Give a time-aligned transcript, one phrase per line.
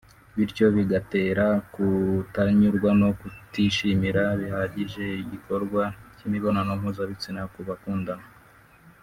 [0.35, 5.81] bityo bigatera kutanyurwa no kutishimira bihagije igikorwa
[6.15, 8.27] cy’imibonano mpuzabitsina ku bakundanana